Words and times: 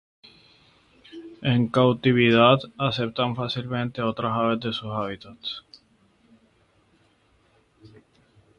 En 1.43 1.67
cautividad 1.67 2.57
aceptan 2.79 3.35
fácilmente 3.35 4.01
a 4.01 4.07
otras 4.07 4.33
aves 4.35 4.65
en 4.65 4.73
sus 4.73 4.91
hábitats. 4.91 5.63